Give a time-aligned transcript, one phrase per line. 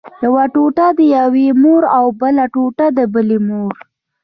[0.23, 3.73] یوه ټوټه د یوې مور او بله ټوټه د بلې مور.